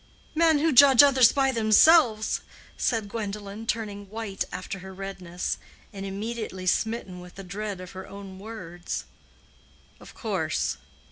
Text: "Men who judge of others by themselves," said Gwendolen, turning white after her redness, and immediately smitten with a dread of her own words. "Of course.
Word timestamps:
"Men 0.33 0.57
who 0.57 0.71
judge 0.71 1.03
of 1.03 1.09
others 1.09 1.31
by 1.31 1.51
themselves," 1.51 2.41
said 2.75 3.07
Gwendolen, 3.07 3.67
turning 3.67 4.09
white 4.09 4.45
after 4.51 4.79
her 4.79 4.91
redness, 4.95 5.59
and 5.93 6.07
immediately 6.07 6.65
smitten 6.65 7.19
with 7.19 7.37
a 7.37 7.43
dread 7.43 7.79
of 7.79 7.91
her 7.91 8.07
own 8.07 8.39
words. 8.39 9.03
"Of 9.99 10.15
course. 10.15 10.77